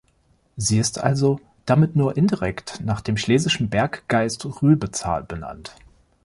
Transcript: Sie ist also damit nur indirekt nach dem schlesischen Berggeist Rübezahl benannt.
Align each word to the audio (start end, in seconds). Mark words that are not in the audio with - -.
Sie 0.57 0.79
ist 0.79 0.97
also 0.97 1.39
damit 1.67 1.95
nur 1.95 2.17
indirekt 2.17 2.81
nach 2.83 3.01
dem 3.01 3.17
schlesischen 3.17 3.69
Berggeist 3.69 4.43
Rübezahl 4.63 5.21
benannt. 5.23 5.75